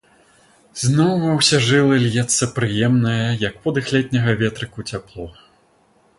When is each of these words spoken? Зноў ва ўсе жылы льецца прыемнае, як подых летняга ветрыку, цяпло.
Зноў 0.83 1.11
ва 1.25 1.35
ўсе 1.39 1.59
жылы 1.65 1.99
льецца 2.05 2.49
прыемнае, 2.57 3.21
як 3.47 3.53
подых 3.67 3.85
летняга 3.99 4.31
ветрыку, 4.43 4.79
цяпло. 4.95 5.31